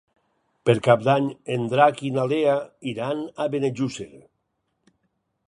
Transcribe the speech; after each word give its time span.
Per 0.69 0.73
Cap 0.87 1.03
d'Any 1.07 1.27
en 1.55 1.67
Drac 1.73 2.01
i 2.09 2.11
na 2.15 2.25
Lea 2.33 2.57
iran 2.93 3.23
a 3.45 3.49
Benejússer. 3.57 4.11